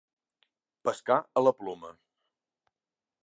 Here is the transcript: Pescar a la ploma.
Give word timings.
Pescar 0.87 1.17
a 1.41 1.45
la 1.47 1.53
ploma. 1.59 1.91